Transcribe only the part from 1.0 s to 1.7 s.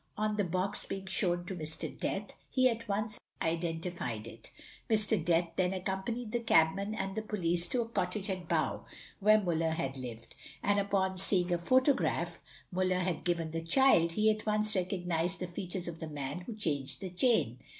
shown to